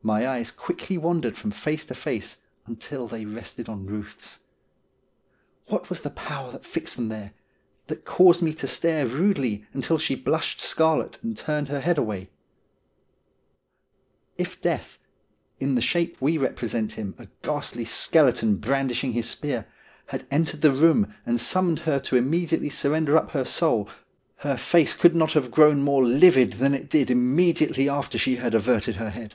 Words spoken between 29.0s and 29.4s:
head.